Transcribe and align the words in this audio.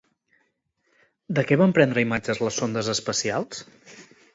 De 1.39 1.45
què 1.49 1.59
van 1.65 1.77
prendre 1.81 2.07
imatges 2.09 2.45
les 2.49 2.61
sondes 2.63 2.95
espacials? 2.99 3.67